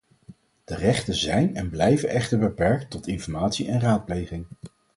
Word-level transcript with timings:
De 0.63 0.75
rechten 0.75 1.15
zijn 1.15 1.55
en 1.55 1.69
blijven 1.69 2.09
echter 2.09 2.39
beperkt 2.39 2.89
tot 2.89 3.07
informatie 3.07 3.67
en 3.67 3.79
raadpleging. 3.79 4.45